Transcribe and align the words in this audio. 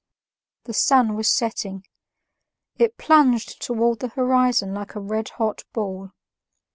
The 0.63 0.73
sun 0.73 1.15
was 1.15 1.27
setting; 1.29 1.85
it 2.79 2.97
plunged 2.97 3.61
towards 3.61 3.99
the 3.99 4.07
horizon 4.07 4.73
like 4.73 4.95
a 4.95 4.99
redhot 4.99 5.61
ball. 5.73 6.09